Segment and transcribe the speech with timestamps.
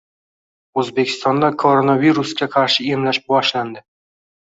[0.83, 3.83] O‘zbekistonda koronavirusga qarshi emlash boshlandi.